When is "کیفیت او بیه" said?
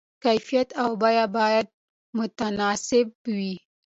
0.23-1.25